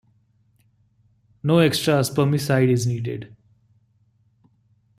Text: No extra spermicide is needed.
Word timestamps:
No 1.43 1.59
extra 1.59 1.99
spermicide 1.99 2.71
is 2.71 2.87
needed. 2.87 3.35